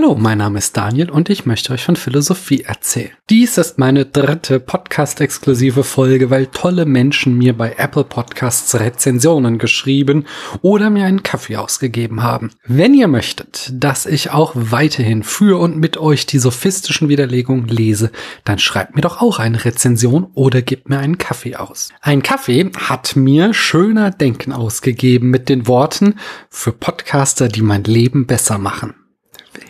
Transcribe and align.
Hallo, 0.00 0.14
mein 0.14 0.38
Name 0.38 0.58
ist 0.58 0.76
Daniel 0.76 1.10
und 1.10 1.28
ich 1.28 1.44
möchte 1.44 1.72
euch 1.72 1.82
von 1.82 1.96
Philosophie 1.96 2.60
erzählen. 2.60 3.10
Dies 3.30 3.58
ist 3.58 3.80
meine 3.80 4.06
dritte 4.06 4.60
Podcast-exklusive 4.60 5.82
Folge, 5.82 6.30
weil 6.30 6.46
tolle 6.46 6.86
Menschen 6.86 7.36
mir 7.36 7.52
bei 7.52 7.74
Apple 7.76 8.04
Podcasts 8.04 8.78
Rezensionen 8.78 9.58
geschrieben 9.58 10.26
oder 10.62 10.88
mir 10.88 11.04
einen 11.04 11.24
Kaffee 11.24 11.56
ausgegeben 11.56 12.22
haben. 12.22 12.52
Wenn 12.64 12.94
ihr 12.94 13.08
möchtet, 13.08 13.72
dass 13.72 14.06
ich 14.06 14.30
auch 14.30 14.52
weiterhin 14.54 15.24
für 15.24 15.58
und 15.58 15.78
mit 15.78 15.96
euch 15.96 16.26
die 16.26 16.38
sophistischen 16.38 17.08
Widerlegungen 17.08 17.66
lese, 17.66 18.12
dann 18.44 18.60
schreibt 18.60 18.94
mir 18.94 19.02
doch 19.02 19.20
auch 19.20 19.40
eine 19.40 19.64
Rezension 19.64 20.28
oder 20.34 20.62
gebt 20.62 20.88
mir 20.88 21.00
einen 21.00 21.18
Kaffee 21.18 21.56
aus. 21.56 21.88
Ein 22.02 22.22
Kaffee 22.22 22.70
hat 22.76 23.16
mir 23.16 23.52
schöner 23.52 24.12
Denken 24.12 24.52
ausgegeben 24.52 25.30
mit 25.30 25.48
den 25.48 25.66
Worten 25.66 26.14
für 26.50 26.70
Podcaster, 26.70 27.48
die 27.48 27.62
mein 27.62 27.82
Leben 27.82 28.28
besser 28.28 28.58
machen 28.58 28.94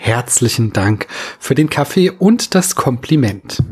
herzlichen 0.09 0.72
Dank 0.72 1.06
für 1.38 1.54
den 1.54 1.68
Kaffee 1.68 2.08
und 2.11 2.54
das 2.54 2.75
Kompliment. 2.75 3.62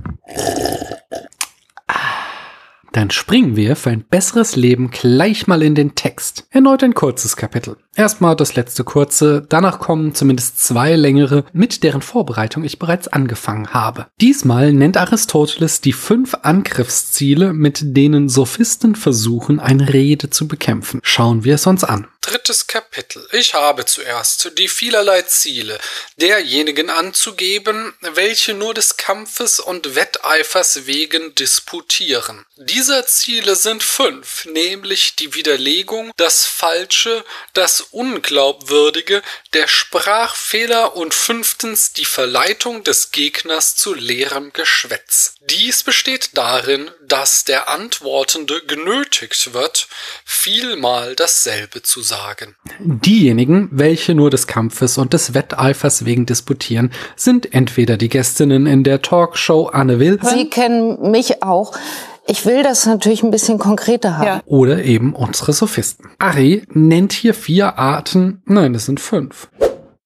Dann 2.97 3.11
springen 3.11 3.57
wir 3.57 3.77
für 3.77 3.91
ein 3.91 4.05
besseres 4.05 4.57
Leben 4.57 4.91
gleich 4.91 5.47
mal 5.47 5.63
in 5.63 5.75
den 5.75 5.95
Text. 5.97 6.45
Erneut 6.49 6.83
ein 6.83 6.95
kurzes 6.95 7.37
Kapitel. 7.37 7.77
Erstmal 7.95 8.37
das 8.37 8.55
letzte 8.55 8.85
kurze, 8.85 9.45
danach 9.51 9.81
kommen 9.81 10.15
zumindest 10.15 10.65
zwei 10.65 10.97
längere, 10.97 11.45
mit 11.53 11.83
deren 11.83 12.01
Vorbereitung 12.01 12.65
ich 12.65 12.79
bereits 12.79 13.07
angefangen 13.09 13.75
habe. 13.75 14.07
Diesmal 14.23 14.73
nennt 14.73 14.97
Aristoteles 14.97 15.83
die 15.83 15.93
fünf 15.93 16.37
Angriffsziele, 16.41 17.53
mit 17.53 17.81
denen 17.83 18.31
Sophisten 18.31 18.95
versuchen, 18.95 19.61
eine 19.61 19.93
Rede 19.93 20.31
zu 20.31 20.49
bekämpfen. 20.49 21.01
Schauen 21.03 21.45
wir 21.45 21.57
es 21.57 21.67
uns 21.67 21.85
an. 21.85 22.07
Drittes 22.27 22.67
Kapitel. 22.67 23.25
Ich 23.31 23.55
habe 23.55 23.85
zuerst 23.85 24.51
die 24.59 24.67
vielerlei 24.67 25.23
Ziele 25.23 25.79
derjenigen 26.17 26.91
anzugeben, 26.91 27.95
welche 28.01 28.53
nur 28.53 28.75
des 28.75 28.97
Kampfes 28.97 29.61
und 29.61 29.95
Wetteifers 29.95 30.87
wegen 30.87 31.37
disputieren. 31.37 32.45
Dieser 32.87 33.05
Ziele 33.05 33.57
sind 33.57 33.83
fünf, 33.83 34.45
nämlich 34.45 35.17
die 35.17 35.35
Widerlegung, 35.35 36.13
das 36.17 36.45
Falsche, 36.45 37.25
das 37.53 37.81
Unglaubwürdige, 37.81 39.23
der 39.55 39.67
Sprachfehler 39.67 40.95
und 40.95 41.13
fünftens 41.13 41.95
die 41.95 42.05
Verleitung 42.05 42.85
des 42.85 43.11
Gegners 43.11 43.75
zu 43.75 43.93
leerem 43.93 44.53
Geschwätz. 44.53 45.35
Dies 45.41 45.83
besteht 45.83 46.31
darin, 46.35 46.89
dass 47.05 47.43
der 47.43 47.69
Antwortende 47.69 48.61
genötigt 48.65 49.53
wird, 49.53 49.89
vielmal 50.25 51.17
dasselbe 51.17 51.83
zu 51.83 52.03
sagen. 52.03 52.55
Diejenigen, 52.79 53.69
welche 53.73 54.15
nur 54.15 54.31
des 54.31 54.47
Kampfes 54.47 54.97
und 54.97 55.13
des 55.13 55.35
Wetteifers 55.35 56.05
wegen 56.05 56.25
disputieren, 56.25 56.93
sind 57.17 57.53
entweder 57.53 57.97
die 57.97 58.11
Gästinnen 58.11 58.69
in 58.69 58.85
der 58.85 59.03
Talkshow 59.03 59.67
Anne 59.67 59.99
Will. 59.99 60.21
Sie 60.23 60.49
kennen 60.51 61.11
mich 61.11 61.43
auch. 61.43 61.77
Ich 62.29 62.45
will 62.45 62.65
das 62.65 62.87
natürlich 62.87 63.23
ein 63.23 63.31
bisschen 63.31 63.59
konkreter 63.59 64.19
haben. 64.19 64.27
Ja. 64.27 64.43
Oder 64.47 64.83
eben 64.85 65.15
unsere 65.15 65.53
Sophisten. 65.53 66.11
Ari 66.19 66.65
nennt 66.73 67.13
hier 67.13 67.35
vier 67.35 67.79
Arten, 67.79 68.43
nein, 68.47 68.75
es 68.75 68.87
sind 68.87 68.99
fünf. 68.99 69.49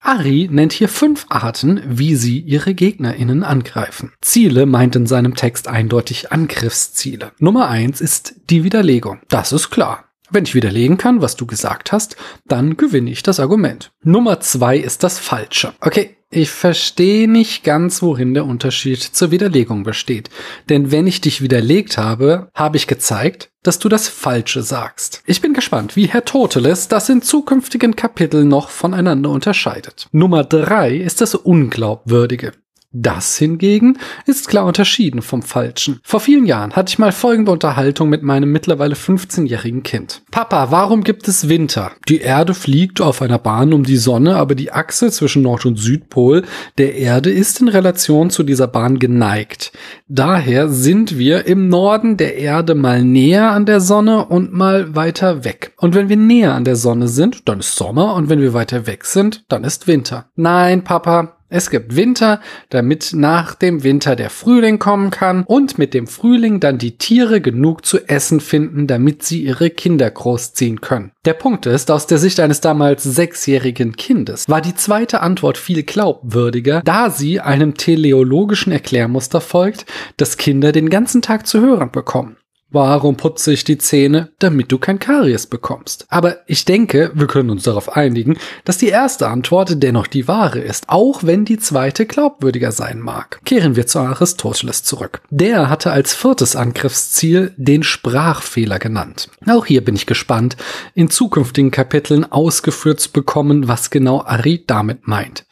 Ari 0.01 0.49
nennt 0.51 0.73
hier 0.73 0.89
fünf 0.89 1.27
Arten, 1.29 1.83
wie 1.87 2.17
sie 2.17 2.39
ihre 2.41 2.75
GegnerInnen 2.75 3.43
angreifen. 3.43 4.13
Ziele 4.21 4.67
meint 4.67 4.97
in 4.97 5.07
seinem 5.07 5.35
Text 5.35 5.69
eindeutig 5.69 6.31
Angriffsziele. 6.33 7.33
Nummer 7.39 7.69
eins 7.69 8.01
ist 8.01 8.35
die 8.51 8.65
Widerlegung. 8.65 9.21
Das 9.29 9.53
ist 9.53 9.71
klar. 9.71 10.05
Wenn 10.31 10.45
ich 10.45 10.55
widerlegen 10.55 10.97
kann, 10.97 11.23
was 11.23 11.37
du 11.37 11.45
gesagt 11.47 11.91
hast, 11.91 12.17
dann 12.47 12.77
gewinne 12.77 13.11
ich 13.11 13.23
das 13.23 13.41
Argument. 13.41 13.93
Nummer 14.03 14.41
zwei 14.41 14.77
ist 14.77 15.03
das 15.03 15.19
Falsche. 15.19 15.73
Okay, 15.81 16.17
ich 16.33 16.51
verstehe 16.51 17.29
nicht 17.29 17.65
ganz, 17.65 18.03
worin 18.03 18.35
der 18.35 18.47
Unterschied 18.47 19.03
zur 19.03 19.33
Widerlegung 19.33 19.83
besteht. 19.83 20.31
Denn 20.69 20.93
wenn 20.93 21.09
ich 21.09 21.21
dich 21.21 21.43
widerlegt 21.43 21.99
habe, 21.99 22.49
habe 22.55 22.77
ich 22.77 22.87
gezeigt, 22.87 23.51
dass 23.65 23.81
du 23.81 23.89
das 23.89 24.09
Falsche 24.09 24.63
sagst. 24.63 25.23
Ich 25.27 25.41
bin 25.41 25.55
gespannt, 25.55 25.97
wie 25.97 26.07
Herr 26.07 26.25
Toteles 26.25 26.87
das 26.87 27.09
in 27.09 27.21
zukünftigen 27.21 27.97
Kapiteln 27.97 28.47
noch 28.47 28.71
voneinander 28.71 29.31
unterscheidet. 29.31 30.09
Nummer 30.13 30.45
drei 30.45 30.95
ist 30.97 31.21
das 31.21 31.35
Unglaubwürdige. 31.35 32.53
Das 32.93 33.39
hingegen 33.39 33.99
ist 34.27 34.49
klar 34.49 34.67
unterschieden 34.67 35.23
vom 35.23 35.43
Falschen. 35.43 36.01
Vor 36.03 36.19
vielen 36.19 36.45
Jahren 36.45 36.73
hatte 36.73 36.91
ich 36.91 36.99
mal 36.99 37.13
folgende 37.13 37.53
Unterhaltung 37.53 38.09
mit 38.09 38.25
meinem 38.25 38.51
mittlerweile 38.51 38.97
15-jährigen 38.97 39.85
Kind. 39.85 40.23
Papa, 40.33 40.73
warum 40.73 41.05
gibt 41.05 41.29
es 41.29 41.49
Winter? 41.49 41.93
Die 42.09 42.21
Erde 42.21 42.53
fliegt 42.53 43.01
auf 43.01 43.23
einer 43.23 43.39
Bahn 43.39 43.73
um 43.73 43.85
die 43.85 43.97
Sonne, 43.97 44.35
aber 44.35 44.57
die 44.57 44.73
Achse 44.73 45.13
zwischen 45.13 45.43
Nord- 45.43 45.67
und 45.67 45.79
Südpol 45.79 46.43
der 46.79 46.97
Erde 46.97 47.31
ist 47.31 47.61
in 47.61 47.69
Relation 47.69 48.29
zu 48.29 48.43
dieser 48.43 48.67
Bahn 48.67 48.99
geneigt. 48.99 49.71
Daher 50.09 50.69
sind 50.69 51.17
wir 51.17 51.47
im 51.47 51.69
Norden 51.69 52.17
der 52.17 52.39
Erde 52.39 52.75
mal 52.75 53.05
näher 53.05 53.53
an 53.53 53.67
der 53.67 53.81
Sonne 53.81 54.27
und 54.27 54.53
mal 54.53 54.97
weiter 54.97 55.45
weg. 55.45 55.75
Und 55.77 55.95
wenn 55.95 56.09
wir 56.09 56.17
näher 56.17 56.55
an 56.55 56.65
der 56.65 56.75
Sonne 56.75 57.07
sind, 57.07 57.49
dann 57.49 57.61
ist 57.61 57.77
Sommer 57.77 58.15
und 58.17 58.29
wenn 58.29 58.41
wir 58.41 58.53
weiter 58.53 58.89
weg 58.89 59.05
sind, 59.05 59.45
dann 59.49 59.63
ist 59.63 59.87
Winter. 59.87 60.27
Nein, 60.35 60.83
Papa, 60.83 61.37
es 61.51 61.69
gibt 61.69 61.97
Winter, 61.97 62.41
damit 62.69 63.13
nach 63.13 63.55
dem 63.55 63.83
Winter 63.83 64.17
der 64.17 64.31
Frühling 64.31 64.79
kommen 64.79 65.11
kann 65.11 65.43
und 65.45 65.79
mit 65.79 65.95
dem 65.95 66.07
Frühling 66.07 66.61
dann 66.61 66.79
die 66.79 66.97
Tiere 66.97 67.41
genug 67.41 67.85
zu 67.85 67.99
essen 68.09 68.41
finden, 68.41 68.87
damit 68.87 69.25
sie 69.25 69.43
ihre 69.43 69.69
Kinder 69.71 70.11
großziehen 70.11 70.81
können. 70.81 71.11
Der 71.25 71.35
Punkt 71.35 71.67
ist, 71.67 71.91
aus 71.91 72.07
der 72.07 72.19
Sicht 72.19 72.41
eines 72.41 72.61
damals 72.61 73.03
sechsjährigen 73.03 73.97
Kindes 73.97 74.49
war 74.49 74.61
die 74.61 74.75
zweite 74.75 75.21
Antwort 75.21 75.59
viel 75.59 75.83
glaubwürdiger, 75.83 76.83
da 76.85 77.11
sie 77.11 77.41
einem 77.41 77.75
teleologischen 77.75 78.73
Erklärmuster 78.73 79.41
folgt, 79.41 79.87
das 80.17 80.37
Kinder 80.37 80.73
den 80.73 80.89
ganzen 80.89 81.21
Tag 81.21 81.47
zu 81.47 81.61
hören 81.61 81.91
bekommen. 81.91 82.37
Warum 82.73 83.17
putze 83.17 83.53
ich 83.53 83.65
die 83.65 83.79
Zähne? 83.79 84.31
Damit 84.39 84.71
du 84.71 84.79
kein 84.79 85.01
Karies 85.01 85.47
bekommst. 85.47 86.07
Aber 86.09 86.39
ich 86.47 86.65
denke, 86.65 87.11
wir 87.15 87.27
können 87.27 87.51
uns 87.51 87.65
darauf 87.65 87.97
einigen, 87.97 88.37
dass 88.65 88.79
die 88.79 88.89
erste 88.89 89.27
Antwort 89.27 89.83
dennoch 89.83 90.07
die 90.07 90.29
wahre 90.29 90.61
ist, 90.61 90.85
auch 90.89 91.25
wenn 91.25 91.45
die 91.45 91.59
zweite 91.59 92.07
glaubwürdiger 92.07 92.71
sein 92.71 93.01
mag. 93.01 93.41
Kehren 93.45 93.75
wir 93.75 93.89
zu 93.89 93.99
Aristoteles 93.99 94.85
zurück. 94.85 95.21
Der 95.31 95.69
hatte 95.69 95.91
als 95.91 96.15
viertes 96.15 96.55
Angriffsziel 96.55 97.53
den 97.57 97.83
Sprachfehler 97.83 98.79
genannt. 98.79 99.29
Auch 99.47 99.67
hier 99.67 99.85
bin 99.85 99.97
ich 99.97 100.07
gespannt, 100.07 100.57
in 100.95 101.11
zukünftigen 101.11 101.73
Kapiteln 101.73 102.31
ausgeführt 102.31 103.01
zu 103.01 103.11
bekommen, 103.11 103.67
was 103.67 103.91
genau 103.91 104.23
Ari 104.23 104.63
damit 104.67 105.09
meint. 105.09 105.45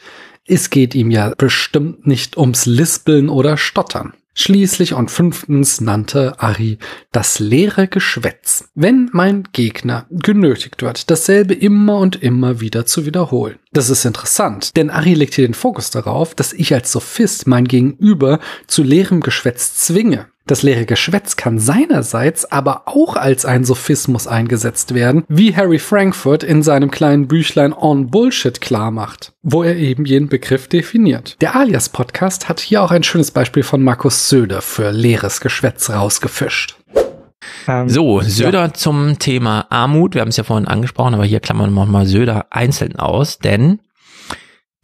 Es 0.50 0.71
geht 0.71 0.95
ihm 0.95 1.11
ja 1.11 1.35
bestimmt 1.37 2.06
nicht 2.06 2.39
ums 2.39 2.65
Lispeln 2.65 3.29
oder 3.29 3.59
Stottern. 3.59 4.15
Schließlich 4.41 4.94
und 4.94 5.10
fünftens 5.10 5.81
nannte 5.81 6.41
Ari 6.41 6.78
das 7.10 7.41
leere 7.41 7.88
Geschwätz. 7.88 8.71
Wenn 8.76 9.10
mein 9.12 9.49
Gegner 9.53 10.06
genötigt 10.10 10.81
wird, 10.81 11.10
dasselbe 11.10 11.54
immer 11.54 11.97
und 11.97 12.22
immer 12.22 12.60
wieder 12.60 12.87
zu 12.87 13.04
wiederholen. 13.04 13.59
Das 13.72 13.91
ist 13.91 14.04
interessant, 14.04 14.76
denn 14.76 14.91
Ari 14.91 15.15
legt 15.15 15.34
hier 15.34 15.44
den 15.44 15.54
Fokus 15.54 15.91
darauf, 15.91 16.37
dass 16.37 16.53
ich 16.53 16.72
als 16.72 16.93
Sophist 16.93 17.49
mein 17.49 17.66
Gegenüber 17.66 18.38
zu 18.69 18.84
leerem 18.84 19.22
Geschwätz 19.22 19.75
zwinge. 19.75 20.26
Das 20.48 20.62
leere 20.62 20.86
Geschwätz 20.86 21.36
kann 21.36 21.59
seinerseits 21.59 22.50
aber 22.50 22.84
auch 22.86 23.16
als 23.16 23.44
ein 23.44 23.66
Sophismus 23.66 24.26
eingesetzt 24.26 24.94
werden, 24.94 25.25
wie 25.28 25.54
Harry 25.54 25.78
Frankfurt 25.78 26.42
in 26.42 26.62
seinem 26.62 26.91
kleinen 26.91 27.28
Büchlein 27.28 27.75
On 27.75 28.10
Bullshit 28.10 28.58
klar 28.62 28.91
macht, 28.91 29.34
wo 29.42 29.62
er 29.62 29.76
eben 29.76 30.06
jeden 30.06 30.31
Begriff 30.31 30.66
definiert. 30.66 31.37
Der 31.42 31.54
Alias 31.54 31.91
Podcast 31.91 32.48
hat 32.48 32.60
hier 32.60 32.82
auch 32.82 32.91
ein 32.91 33.03
schönes 33.03 33.31
Beispiel 33.31 33.62
von 33.62 33.82
Markus 33.82 34.31
Söder 34.31 34.62
für 34.62 34.91
leeres 34.91 35.42
Geschwätz 35.42 35.91
rausgefischt. 35.91 36.78
Ähm, 37.66 37.91
so, 37.91 38.22
Söder 38.22 38.62
ja. 38.62 38.72
zum 38.72 39.19
Thema 39.19 39.66
Armut. 39.69 40.14
Wir 40.14 40.22
haben 40.22 40.28
es 40.28 40.38
ja 40.38 40.44
vorhin 40.44 40.66
angesprochen, 40.66 41.12
aber 41.12 41.26
hier 41.26 41.41
klammern 41.41 41.75
wir 41.75 41.84
mal 41.84 42.06
Söder 42.06 42.47
einzeln 42.48 42.97
aus, 42.97 43.38
denn 43.38 43.81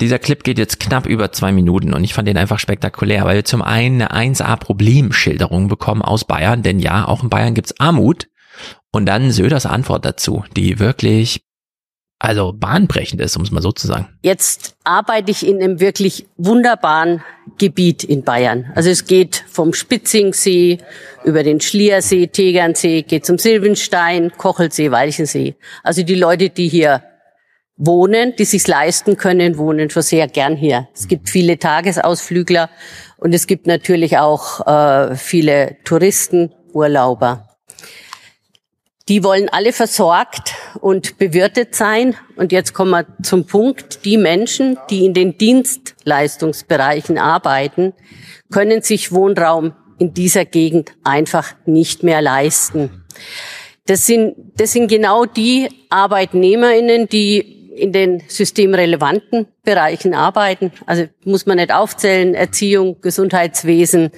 dieser 0.04 0.18
Clip 0.18 0.44
geht 0.44 0.58
jetzt 0.58 0.78
knapp 0.80 1.06
über 1.06 1.32
zwei 1.32 1.50
Minuten 1.50 1.94
und 1.94 2.04
ich 2.04 2.12
fand 2.12 2.28
den 2.28 2.36
einfach 2.36 2.58
spektakulär, 2.58 3.24
weil 3.24 3.36
wir 3.36 3.44
zum 3.44 3.62
einen 3.62 4.02
eine 4.02 4.34
1A-Problemschilderung 4.34 5.68
bekommen 5.68 6.02
aus 6.02 6.24
Bayern, 6.24 6.62
denn 6.62 6.78
ja, 6.78 7.08
auch 7.08 7.22
in 7.22 7.30
Bayern 7.30 7.54
gibt's 7.54 7.80
Armut. 7.80 8.28
Und 8.92 9.06
dann 9.06 9.32
Söders 9.32 9.66
Antwort 9.66 10.04
dazu, 10.04 10.44
die 10.56 10.78
wirklich, 10.78 11.40
also 12.20 12.52
bahnbrechend 12.52 13.20
ist, 13.20 13.34
um 13.36 13.42
es 13.42 13.50
mal 13.50 13.62
so 13.62 13.72
zu 13.72 13.86
sagen. 13.86 14.08
Jetzt 14.22 14.76
arbeite 14.84 15.30
ich 15.30 15.44
in 15.44 15.60
einem 15.60 15.80
wirklich 15.80 16.26
wunderbaren 16.36 17.22
Gebiet 17.58 18.04
in 18.04 18.22
Bayern. 18.22 18.70
Also 18.74 18.90
es 18.90 19.06
geht 19.06 19.44
vom 19.48 19.72
Spitzingsee 19.72 20.78
über 21.24 21.42
den 21.42 21.60
Schliersee, 21.60 22.26
Tegernsee, 22.28 23.02
geht 23.02 23.26
zum 23.26 23.38
Silbenstein, 23.38 24.32
Kochelsee, 24.36 24.90
Walchensee. 24.90 25.56
Also 25.82 26.02
die 26.02 26.14
Leute, 26.14 26.50
die 26.50 26.68
hier 26.68 27.02
wohnen, 27.76 28.34
die 28.36 28.44
sich 28.44 28.66
leisten 28.66 29.16
können, 29.16 29.58
wohnen 29.58 29.90
schon 29.90 30.02
sehr 30.02 30.28
gern 30.28 30.56
hier. 30.56 30.88
Es 30.94 31.08
gibt 31.08 31.28
viele 31.28 31.58
Tagesausflügler 31.58 32.70
und 33.16 33.34
es 33.34 33.46
gibt 33.46 33.66
natürlich 33.66 34.18
auch 34.18 34.66
äh, 34.66 35.16
viele 35.16 35.76
Touristen, 35.84 36.52
Urlauber. 36.72 37.48
Die 39.08 39.22
wollen 39.22 39.50
alle 39.50 39.72
versorgt 39.72 40.54
und 40.80 41.18
bewirtet 41.18 41.74
sein. 41.74 42.16
Und 42.36 42.52
jetzt 42.52 42.72
kommen 42.72 42.90
wir 42.90 43.06
zum 43.22 43.46
Punkt. 43.46 44.04
Die 44.06 44.16
Menschen, 44.16 44.78
die 44.88 45.04
in 45.04 45.12
den 45.12 45.36
Dienstleistungsbereichen 45.36 47.18
arbeiten, 47.18 47.92
können 48.50 48.80
sich 48.80 49.12
Wohnraum 49.12 49.74
in 49.98 50.14
dieser 50.14 50.46
Gegend 50.46 50.92
einfach 51.04 51.54
nicht 51.66 52.02
mehr 52.02 52.22
leisten. 52.22 53.04
Das 53.86 54.06
sind, 54.06 54.36
das 54.56 54.72
sind 54.72 54.88
genau 54.88 55.26
die 55.26 55.68
ArbeitnehmerInnen, 55.90 57.06
die 57.06 57.53
in 57.74 57.92
den 57.92 58.22
systemrelevanten 58.28 59.46
Bereichen 59.62 60.14
arbeiten. 60.14 60.72
Also 60.86 61.06
muss 61.24 61.46
man 61.46 61.56
nicht 61.56 61.72
aufzählen, 61.72 62.34
Erziehung, 62.34 63.00
Gesundheitswesen 63.00 64.10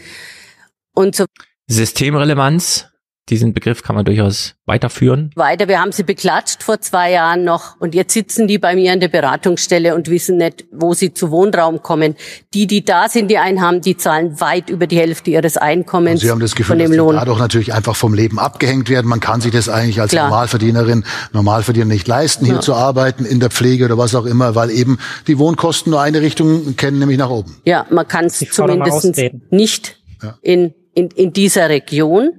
und 0.95 1.15
so. 1.15 1.25
Systemrelevanz 1.67 2.89
diesen 3.29 3.53
Begriff 3.55 3.83
kann 3.83 3.97
man 3.97 4.05
durchaus 4.05 4.55
weiterführen. 4.67 5.33
Weiter, 5.35 5.67
wir 5.67 5.81
haben 5.81 5.91
sie 5.91 6.05
beklatscht 6.05 6.63
vor 6.63 6.81
zwei 6.81 7.11
Jahren 7.11 7.43
noch 7.43 7.81
und 7.81 7.95
jetzt 7.95 8.13
sitzen 8.15 8.47
die 8.47 8.59
bei 8.59 8.77
mir 8.77 8.93
an 8.93 9.01
der 9.01 9.09
Beratungsstelle 9.09 9.95
und 9.97 10.09
wissen 10.09 10.37
nicht, 10.37 10.65
wo 10.71 10.95
sie 10.95 11.13
zu 11.13 11.31
Wohnraum 11.33 11.83
kommen. 11.83 12.15
Die, 12.55 12.67
die 12.69 12.85
da 12.85 13.09
sind, 13.09 13.29
die 13.31 13.39
einen 13.39 13.61
haben, 13.61 13.81
die 13.81 13.97
zahlen 13.97 14.41
weit 14.41 14.71
über 14.71 14.87
die 14.87 14.97
Hälfte 14.99 15.31
ihres 15.33 15.57
Einkommens. 15.57 16.21
Sie 16.21 16.31
haben 16.31 16.39
das 16.41 16.55
Gefühl, 16.55 16.75
von 16.75 16.79
dem 16.79 16.89
dass 16.91 16.97
Lohn. 16.97 17.15
die 17.15 17.19
dadurch 17.19 17.39
natürlich 17.41 17.75
einfach 17.75 17.97
vom 17.97 18.15
Leben 18.15 18.39
abgehängt 18.39 18.89
werden. 18.91 19.09
Man 19.09 19.21
kann 19.21 19.41
sich 19.41 19.51
das 19.53 19.69
eigentlich 19.69 20.01
als 20.01 20.13
Klar. 20.13 20.29
Normalverdienerin, 20.29 21.05
Normalverdiener 21.33 21.87
nicht 21.87 22.07
leisten, 22.07 22.45
hier 22.45 22.55
Ja. 22.57 22.61
zu 22.61 22.75
arbeiten, 22.75 23.25
in 23.25 23.41
der 23.41 23.51
Pflege 23.51 23.87
oder 23.87 23.99
was 23.99 24.15
auch 24.15 24.27
immer, 24.27 24.55
weil 24.55 24.71
eben 24.71 24.99
die 25.27 25.39
Wohnkosten 25.39 25.91
nur 25.91 26.01
eine 26.01 26.21
Richtung 26.23 26.77
kennen, 26.77 27.01
nämlich 27.01 27.19
nach 27.19 27.31
oben. 27.31 27.57
Ja, 27.65 27.87
man 27.91 28.07
kann 28.07 28.27
es 28.27 28.39
zumindest 28.53 29.21
nicht 29.51 29.99
Ja. 30.23 30.39
in, 30.43 30.75
in, 30.95 31.09
in 31.11 31.33
dieser 31.33 31.69
Region. 31.69 32.31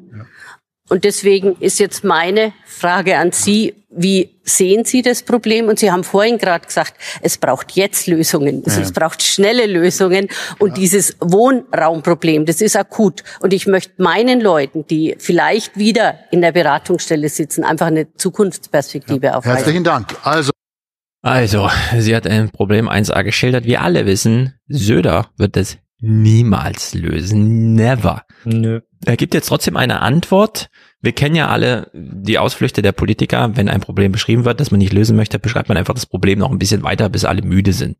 Und 0.89 1.03
deswegen 1.03 1.55
ist 1.59 1.79
jetzt 1.79 2.03
meine 2.03 2.53
Frage 2.65 3.17
an 3.17 3.31
Sie, 3.31 3.73
wie 3.89 4.29
sehen 4.43 4.85
Sie 4.85 5.01
das 5.01 5.23
Problem? 5.23 5.67
Und 5.67 5.79
Sie 5.79 5.91
haben 5.91 6.03
vorhin 6.03 6.37
gerade 6.37 6.65
gesagt, 6.65 6.93
es 7.21 7.37
braucht 7.37 7.71
jetzt 7.73 8.07
Lösungen, 8.07 8.63
es, 8.65 8.75
Ja. 8.75 8.83
es 8.83 8.91
braucht 8.91 9.21
schnelle 9.21 9.65
Lösungen. 9.65 10.27
Und 10.59 10.77
dieses 10.77 11.17
Wohnraumproblem, 11.19 12.45
das 12.45 12.61
ist 12.61 12.75
akut. 12.75 13.23
Und 13.39 13.53
ich 13.53 13.67
möchte 13.67 14.01
meinen 14.01 14.39
Leuten, 14.39 14.85
die 14.87 15.15
vielleicht 15.19 15.77
wieder 15.77 16.19
in 16.31 16.41
der 16.41 16.51
Beratungsstelle 16.51 17.27
sitzen, 17.29 17.63
einfach 17.63 17.87
eine 17.87 18.13
Zukunftsperspektive 18.15 19.35
aufweisen. 19.35 19.57
Herzlichen 19.57 19.83
Dank. 19.83 20.15
Also 20.23 20.51
Also, 21.23 21.69
sie 21.97 22.15
hat 22.15 22.27
ein 22.27 22.49
Problem 22.51 22.87
1a 22.87 23.23
geschildert. 23.23 23.65
Wir 23.65 23.81
alle 23.81 24.05
wissen, 24.05 24.53
Söder 24.67 25.29
wird 25.37 25.57
es 25.57 25.77
niemals 25.99 26.93
lösen. 26.93 27.73
Never. 27.73 28.23
Nö. 28.43 28.81
Er 29.05 29.17
gibt 29.17 29.33
jetzt 29.33 29.47
trotzdem 29.47 29.77
eine 29.77 30.01
Antwort. 30.01 30.69
Wir 31.01 31.11
kennen 31.11 31.35
ja 31.35 31.47
alle 31.47 31.91
die 31.93 32.39
Ausflüchte 32.39 32.81
der 32.81 32.91
Politiker. 32.91 33.55
Wenn 33.55 33.69
ein 33.69 33.81
Problem 33.81 34.11
beschrieben 34.11 34.45
wird, 34.45 34.59
das 34.59 34.71
man 34.71 34.79
nicht 34.79 34.93
lösen 34.93 35.15
möchte, 35.15 35.39
beschreibt 35.39 35.69
man 35.69 35.77
einfach 35.77 35.93
das 35.93 36.05
Problem 36.05 36.39
noch 36.39 36.51
ein 36.51 36.59
bisschen 36.59 36.83
weiter, 36.83 37.09
bis 37.09 37.25
alle 37.25 37.43
müde 37.43 37.73
sind. 37.73 37.97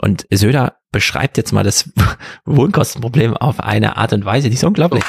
Und 0.00 0.26
Söder 0.30 0.78
beschreibt 0.90 1.36
jetzt 1.36 1.52
mal 1.52 1.64
das 1.64 1.90
Wohnkostenproblem 2.46 3.36
auf 3.36 3.60
eine 3.60 3.96
Art 3.96 4.12
und 4.12 4.24
Weise, 4.24 4.48
die 4.48 4.54
ist 4.54 4.64
unglaublich. 4.64 5.04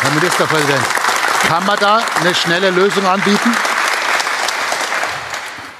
Herr 0.00 0.10
Ministerpräsident, 0.10 0.82
kann 1.46 1.66
man 1.66 1.78
da 1.78 2.00
eine 2.20 2.34
schnelle 2.34 2.70
Lösung 2.70 3.04
anbieten? 3.04 3.50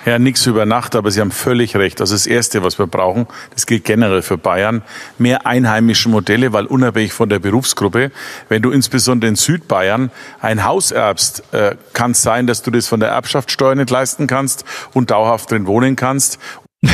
Ja, 0.05 0.19
nichts 0.19 0.47
über 0.47 0.67
Nacht, 0.67 0.97
aber 0.97 1.11
Sie 1.11 1.21
haben 1.21 1.31
völlig 1.31 1.77
recht. 1.77 2.01
Das 2.01 2.11
ist 2.11 2.27
das 2.27 2.33
Erste, 2.33 2.65
was 2.65 2.79
wir 2.79 2.89
brauchen. 2.89 3.27
Das 3.55 3.67
gilt 3.67 3.85
generell 3.85 4.23
für 4.23 4.37
Bayern. 4.37 4.83
Mehr 5.17 5.47
einheimische 5.47 6.09
Modelle, 6.09 6.53
weil 6.53 6.67
unabhängig 6.67 7.13
von 7.13 7.29
der 7.29 7.39
Berufsgruppe, 7.39 8.11
wenn 8.49 8.63
du 8.63 8.71
insbesondere 8.73 9.29
in 9.29 9.37
Südbayern 9.37 10.11
ein 10.41 10.65
Haus 10.65 10.91
erbst, 10.91 11.45
äh, 11.53 11.77
kann 11.93 12.13
es 12.13 12.23
sein, 12.23 12.49
dass 12.49 12.63
du 12.63 12.73
das 12.73 12.89
von 12.89 12.99
der 12.99 13.11
Erbschaftssteuer 13.11 13.77
nicht 13.77 13.91
leisten 13.91 14.27
kannst 14.27 14.65
und 14.93 15.13
dauerhaft 15.13 15.51
drin 15.51 15.67
wohnen 15.67 15.97
kannst. 15.97 16.39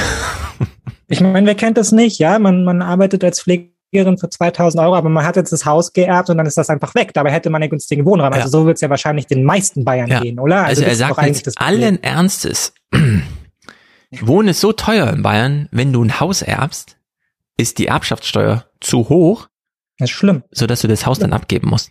Ich 1.10 1.22
meine, 1.22 1.46
wer 1.46 1.54
kennt 1.54 1.78
das 1.78 1.90
nicht? 1.90 2.18
Ja, 2.18 2.38
man, 2.38 2.64
man 2.64 2.82
arbeitet 2.82 3.24
als 3.24 3.40
Pflegerin 3.40 3.77
für 3.92 4.28
2000 4.28 4.82
Euro, 4.82 4.94
aber 4.96 5.08
man 5.08 5.24
hat 5.24 5.36
jetzt 5.36 5.52
das 5.52 5.64
Haus 5.64 5.92
geerbt 5.92 6.28
und 6.30 6.36
dann 6.38 6.46
ist 6.46 6.56
das 6.58 6.68
einfach 6.70 6.94
weg. 6.94 7.12
Dabei 7.14 7.30
hätte 7.32 7.50
man 7.50 7.62
einen 7.62 7.70
günstigen 7.70 8.04
Wohnraum. 8.04 8.32
Ja. 8.32 8.40
Also 8.42 8.48
so 8.60 8.66
wird 8.66 8.76
es 8.76 8.80
ja 8.82 8.90
wahrscheinlich 8.90 9.26
den 9.26 9.44
meisten 9.44 9.84
Bayern 9.84 10.08
Ja. 10.08 10.20
gehen, 10.20 10.38
oder? 10.38 10.64
Also, 10.64 10.82
er 10.82 10.88
das 10.90 10.94
ist 10.94 11.00
doch 11.02 11.08
sagt 11.08 11.18
eigentlich 11.20 11.46
jetzt 11.46 11.60
allen 11.60 12.02
Ernstes, 12.02 12.72
Wohnen 14.20 14.48
ist 14.48 14.60
so 14.60 14.72
teuer 14.72 15.08
in 15.10 15.22
Bayern, 15.22 15.68
wenn 15.70 15.92
du 15.92 16.02
ein 16.02 16.18
Haus 16.20 16.42
erbst, 16.42 16.96
ist 17.56 17.78
die 17.78 17.86
Erbschaftssteuer 17.88 18.66
zu 18.80 19.08
hoch, 19.08 19.48
Das 19.98 20.10
ist 20.10 20.16
schlimm. 20.16 20.42
sodass 20.50 20.80
du 20.80 20.88
das 20.88 21.04
Haus 21.06 21.18
dann 21.18 21.32
abgeben 21.32 21.68
musst. 21.68 21.90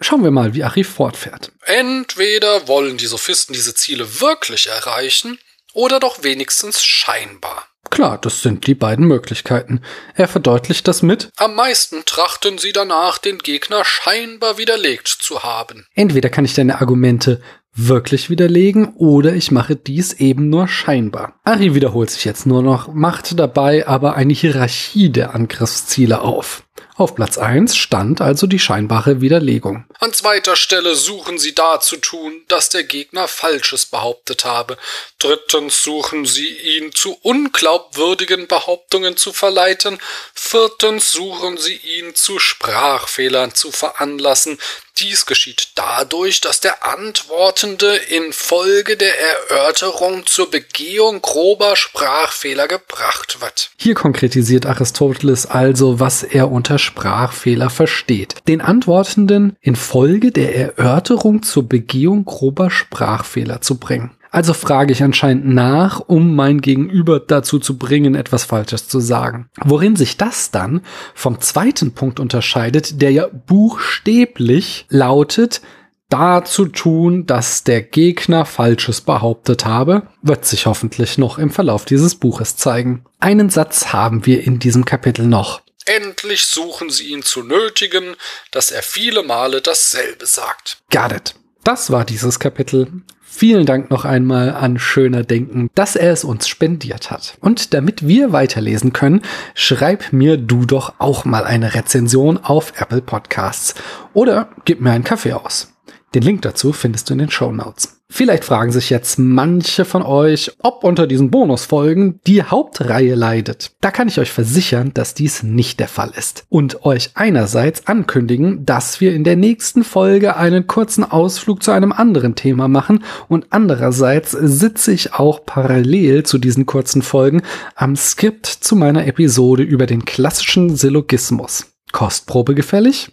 Schauen 0.00 0.22
wir 0.22 0.30
mal, 0.30 0.54
wie 0.54 0.62
Arif 0.62 0.90
fortfährt. 0.90 1.52
Entweder 1.64 2.68
wollen 2.68 2.98
die 2.98 3.06
Sophisten 3.06 3.54
diese 3.54 3.74
Ziele 3.74 4.20
wirklich 4.20 4.68
erreichen 4.68 5.38
oder 5.72 5.98
doch 6.00 6.22
wenigstens 6.22 6.84
scheinbar. 6.84 7.64
Klar, 7.96 8.18
das 8.18 8.42
sind 8.42 8.66
die 8.66 8.74
beiden 8.74 9.06
Möglichkeiten. 9.06 9.80
Er 10.14 10.28
verdeutlicht 10.28 10.86
das 10.86 11.00
mit, 11.00 11.30
Am 11.38 11.54
meisten 11.54 12.04
trachten 12.04 12.58
sie 12.58 12.72
danach, 12.72 13.16
den 13.16 13.38
Gegner 13.38 13.86
scheinbar 13.86 14.58
widerlegt 14.58 15.08
zu 15.08 15.42
haben. 15.42 15.86
entweder 15.94 16.28
kann 16.28 16.44
ich 16.44 16.52
deine 16.52 16.82
Argumente 16.82 17.40
wirklich 17.74 18.28
widerlegen 18.28 18.94
oder 18.96 19.32
ich 19.32 19.50
mache 19.50 19.76
dies 19.76 20.12
eben 20.12 20.50
nur 20.50 20.68
scheinbar. 20.68 21.40
Ari 21.44 21.74
wiederholt 21.74 22.10
sich 22.10 22.26
jetzt 22.26 22.44
nur 22.44 22.62
noch, 22.62 22.92
macht 22.92 23.38
dabei 23.38 23.88
aber 23.88 24.14
eine 24.14 24.34
Hierarchie 24.34 25.08
der 25.08 25.34
Angriffsziele 25.34 26.20
auf. 26.20 26.65
Auf 26.96 27.14
Platz 27.14 27.36
1 27.36 27.76
stand 27.76 28.22
also 28.22 28.46
die 28.46 28.58
scheinbare 28.58 29.20
Widerlegung. 29.20 29.84
An 30.00 30.14
zweiter 30.14 30.56
Stelle 30.56 30.94
suchen 30.94 31.38
sie 31.38 31.54
darzutun, 31.54 32.42
dass 32.48 32.70
der 32.70 32.84
Gegner 32.84 33.28
Falsches 33.28 33.84
behauptet 33.84 34.46
habe. 34.46 34.78
Drittens 35.18 35.82
suchen 35.82 36.24
sie 36.24 36.48
ihn 36.48 36.92
zu 36.92 37.18
unglaubwürdigen 37.20 38.46
Behauptungen 38.46 39.16
zu 39.16 39.32
verleiten. 39.34 39.98
Viertens 40.34 41.12
suchen 41.12 41.58
sie 41.58 41.76
ihn 41.76 42.14
zu 42.14 42.38
Sprachfehlern 42.38 43.54
zu 43.54 43.70
veranlassen. 43.72 44.58
Dies 44.98 45.26
geschieht 45.26 45.68
dadurch, 45.74 46.40
dass 46.40 46.60
der 46.60 46.82
Antwortende 46.82 47.96
infolge 47.96 48.96
der 48.96 49.12
Erörterung 49.18 50.24
zur 50.24 50.50
Begehung 50.50 51.20
grober 51.20 51.76
Sprachfehler 51.76 52.66
gebracht 52.66 53.42
wird. 53.42 53.70
Hier 53.76 53.94
konkretisiert 53.94 54.64
Aristoteles 54.64 55.44
also, 55.44 56.00
was 56.00 56.22
er 56.22 56.50
unter 56.50 56.65
Sprachfehler 56.78 57.70
versteht. 57.70 58.36
Den 58.48 58.60
Antwortenden 58.60 59.56
infolge 59.60 60.32
der 60.32 60.56
Erörterung 60.56 61.42
zur 61.42 61.68
Begehung 61.68 62.24
grober 62.24 62.70
Sprachfehler 62.70 63.60
zu 63.60 63.78
bringen. 63.78 64.10
Also 64.30 64.52
frage 64.52 64.92
ich 64.92 65.02
anscheinend 65.02 65.46
nach, 65.46 66.00
um 66.00 66.34
mein 66.34 66.60
Gegenüber 66.60 67.20
dazu 67.20 67.58
zu 67.58 67.78
bringen, 67.78 68.14
etwas 68.14 68.44
Falsches 68.44 68.86
zu 68.86 69.00
sagen. 69.00 69.48
Worin 69.64 69.96
sich 69.96 70.18
das 70.18 70.50
dann 70.50 70.82
vom 71.14 71.40
zweiten 71.40 71.92
Punkt 71.92 72.20
unterscheidet, 72.20 73.00
der 73.00 73.12
ja 73.12 73.28
buchstäblich 73.28 74.86
lautet, 74.90 75.62
dazu 76.08 76.66
tun, 76.66 77.26
dass 77.26 77.64
der 77.64 77.82
Gegner 77.82 78.44
Falsches 78.44 79.00
behauptet 79.00 79.64
habe, 79.64 80.02
wird 80.22 80.44
sich 80.44 80.66
hoffentlich 80.66 81.18
noch 81.18 81.38
im 81.38 81.50
Verlauf 81.50 81.84
dieses 81.84 82.14
Buches 82.14 82.56
zeigen. 82.56 83.04
Einen 83.18 83.50
Satz 83.50 83.92
haben 83.92 84.26
wir 84.26 84.44
in 84.44 84.58
diesem 84.58 84.84
Kapitel 84.84 85.26
noch. 85.26 85.62
Endlich 85.86 86.46
suchen 86.46 86.90
sie 86.90 87.08
ihn 87.12 87.22
zu 87.22 87.42
nötigen, 87.42 88.16
dass 88.50 88.70
er 88.70 88.82
viele 88.82 89.22
Male 89.22 89.62
dasselbe 89.62 90.26
sagt. 90.26 90.78
Got 90.90 91.12
it. 91.12 91.34
Das 91.64 91.90
war 91.90 92.04
dieses 92.04 92.38
Kapitel. 92.38 93.02
Vielen 93.22 93.66
Dank 93.66 93.90
noch 93.90 94.04
einmal 94.04 94.54
an 94.54 94.78
Schöner 94.78 95.22
Denken, 95.22 95.68
dass 95.74 95.94
er 95.94 96.12
es 96.12 96.24
uns 96.24 96.48
spendiert 96.48 97.10
hat. 97.10 97.36
Und 97.40 97.74
damit 97.74 98.06
wir 98.06 98.32
weiterlesen 98.32 98.92
können, 98.92 99.22
schreib 99.54 100.12
mir 100.12 100.38
du 100.38 100.64
doch 100.64 100.94
auch 100.98 101.24
mal 101.24 101.44
eine 101.44 101.74
Rezension 101.74 102.38
auf 102.38 102.80
Apple 102.80 103.02
Podcasts. 103.02 103.74
Oder 104.14 104.48
gib 104.64 104.80
mir 104.80 104.92
einen 104.92 105.04
Kaffee 105.04 105.34
aus. 105.34 105.75
Den 106.16 106.22
Link 106.22 106.40
dazu 106.40 106.72
findest 106.72 107.10
du 107.10 107.12
in 107.12 107.18
den 107.18 107.30
Show 107.30 107.52
Notes. 107.52 108.00
Vielleicht 108.08 108.44
fragen 108.44 108.72
sich 108.72 108.88
jetzt 108.88 109.18
manche 109.18 109.84
von 109.84 110.00
euch, 110.00 110.50
ob 110.62 110.82
unter 110.82 111.06
diesen 111.06 111.30
Bonusfolgen 111.30 112.20
die 112.26 112.42
Hauptreihe 112.42 113.14
leidet. 113.14 113.72
Da 113.82 113.90
kann 113.90 114.08
ich 114.08 114.18
euch 114.18 114.32
versichern, 114.32 114.92
dass 114.94 115.12
dies 115.12 115.42
nicht 115.42 115.78
der 115.78 115.88
Fall 115.88 116.12
ist. 116.16 116.46
Und 116.48 116.86
euch 116.86 117.10
einerseits 117.16 117.86
ankündigen, 117.86 118.64
dass 118.64 119.02
wir 119.02 119.14
in 119.14 119.24
der 119.24 119.36
nächsten 119.36 119.84
Folge 119.84 120.36
einen 120.36 120.66
kurzen 120.66 121.04
Ausflug 121.04 121.62
zu 121.62 121.70
einem 121.70 121.92
anderen 121.92 122.34
Thema 122.34 122.66
machen 122.66 123.04
und 123.28 123.48
andererseits 123.50 124.30
sitze 124.30 124.92
ich 124.92 125.12
auch 125.12 125.44
parallel 125.44 126.22
zu 126.22 126.38
diesen 126.38 126.64
kurzen 126.64 127.02
Folgen 127.02 127.42
am 127.74 127.94
Skript 127.94 128.46
zu 128.46 128.74
meiner 128.74 129.06
Episode 129.06 129.64
über 129.64 129.84
den 129.84 130.06
klassischen 130.06 130.76
Syllogismus. 130.76 131.66
Kostprobe 131.92 132.54
gefällig? 132.54 133.10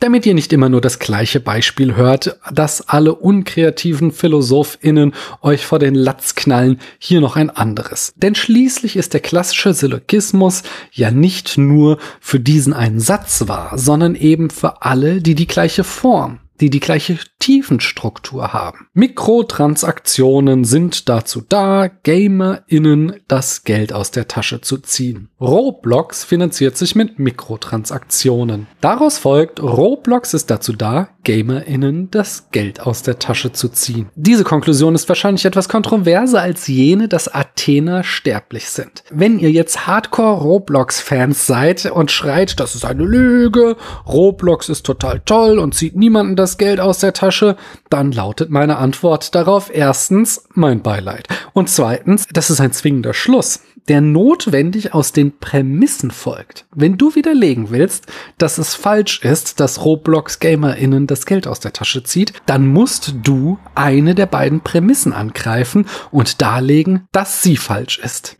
Damit 0.00 0.26
ihr 0.26 0.34
nicht 0.34 0.52
immer 0.52 0.68
nur 0.68 0.80
das 0.80 0.98
gleiche 0.98 1.40
Beispiel 1.40 1.94
hört, 1.94 2.38
dass 2.52 2.88
alle 2.88 3.14
unkreativen 3.14 4.12
PhilosophInnen 4.12 5.14
euch 5.40 5.64
vor 5.64 5.78
den 5.78 5.94
Latz 5.94 6.34
knallen, 6.34 6.80
hier 6.98 7.20
noch 7.20 7.36
ein 7.36 7.48
anderes. 7.48 8.12
Denn 8.16 8.34
schließlich 8.34 8.96
ist 8.96 9.14
der 9.14 9.20
klassische 9.20 9.72
Syllogismus 9.72 10.62
ja 10.92 11.10
nicht 11.10 11.56
nur 11.56 11.98
für 12.20 12.40
diesen 12.40 12.74
einen 12.74 13.00
Satz 13.00 13.48
wahr, 13.48 13.78
sondern 13.78 14.14
eben 14.14 14.50
für 14.50 14.82
alle, 14.82 15.22
die 15.22 15.34
die 15.34 15.46
gleiche 15.46 15.84
Form, 15.84 16.40
die 16.64 16.70
die 16.70 16.80
gleiche 16.80 17.18
Tiefenstruktur 17.40 18.54
haben. 18.54 18.86
Mikrotransaktionen 18.94 20.64
sind 20.64 21.10
dazu 21.10 21.42
da, 21.46 21.88
GamerInnen 21.88 23.20
das 23.28 23.64
Geld 23.64 23.92
aus 23.92 24.12
der 24.12 24.28
Tasche 24.28 24.62
zu 24.62 24.78
ziehen. 24.78 25.28
Roblox 25.38 26.24
finanziert 26.24 26.78
sich 26.78 26.94
mit 26.94 27.18
Mikrotransaktionen. 27.18 28.66
Daraus 28.80 29.18
folgt, 29.18 29.62
Roblox 29.62 30.32
ist 30.32 30.48
dazu 30.48 30.72
da, 30.72 31.10
GamerInnen 31.22 32.10
das 32.10 32.50
Geld 32.50 32.80
aus 32.80 33.02
der 33.02 33.18
Tasche 33.18 33.52
zu 33.52 33.68
ziehen. 33.68 34.08
Diese 34.14 34.44
Konklusion 34.44 34.94
ist 34.94 35.08
wahrscheinlich 35.10 35.44
etwas 35.44 35.68
kontroverser 35.68 36.40
als 36.40 36.66
jene, 36.66 37.08
dass 37.08 37.28
Athener 37.28 38.04
sterblich 38.04 38.70
sind. 38.70 39.04
Wenn 39.10 39.38
ihr 39.38 39.50
jetzt 39.50 39.86
Hardcore-Roblox-Fans 39.86 41.46
seid 41.46 41.84
und 41.86 42.10
schreit, 42.10 42.58
das 42.58 42.74
ist 42.74 42.86
eine 42.86 43.04
Lüge, 43.04 43.76
Roblox 44.06 44.70
ist 44.70 44.86
total 44.86 45.20
toll 45.20 45.58
und 45.58 45.74
zieht 45.74 45.94
niemanden 45.96 46.36
Geld 46.58 46.80
aus 46.80 46.98
der 46.98 47.12
Tasche, 47.12 47.56
dann 47.90 48.12
lautet 48.12 48.50
meine 48.50 48.76
Antwort 48.76 49.34
darauf 49.34 49.70
erstens 49.72 50.44
mein 50.54 50.82
Beileid 50.82 51.28
und 51.52 51.68
zweitens, 51.68 52.26
das 52.32 52.50
ist 52.50 52.60
ein 52.60 52.72
zwingender 52.72 53.14
Schluss 53.14 53.60
der 53.88 54.00
notwendig 54.00 54.94
aus 54.94 55.12
den 55.12 55.38
Prämissen 55.38 56.10
folgt. 56.10 56.66
Wenn 56.74 56.96
du 56.96 57.14
widerlegen 57.14 57.70
willst, 57.70 58.06
dass 58.38 58.58
es 58.58 58.74
falsch 58.74 59.22
ist, 59.22 59.60
dass 59.60 59.84
Roblox 59.84 60.38
GamerInnen 60.38 61.06
das 61.06 61.26
Geld 61.26 61.46
aus 61.46 61.60
der 61.60 61.72
Tasche 61.72 62.02
zieht, 62.02 62.32
dann 62.46 62.66
musst 62.66 63.14
du 63.22 63.58
eine 63.74 64.14
der 64.14 64.26
beiden 64.26 64.60
Prämissen 64.60 65.12
angreifen 65.12 65.86
und 66.10 66.40
darlegen, 66.40 67.06
dass 67.12 67.42
sie 67.42 67.56
falsch 67.56 67.98
ist. 67.98 68.36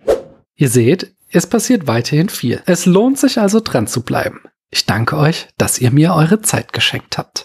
Ihr 0.56 0.68
seht, 0.68 1.14
es 1.30 1.46
passiert 1.46 1.86
weiterhin 1.86 2.28
viel. 2.28 2.62
Es 2.64 2.86
lohnt 2.86 3.18
sich 3.18 3.38
also 3.38 3.60
dran 3.60 3.86
zu 3.86 4.02
bleiben. 4.02 4.40
Ich 4.70 4.86
danke 4.86 5.16
euch, 5.16 5.48
dass 5.58 5.78
ihr 5.78 5.90
mir 5.90 6.14
eure 6.14 6.40
Zeit 6.40 6.72
geschenkt 6.72 7.18
habt. 7.18 7.43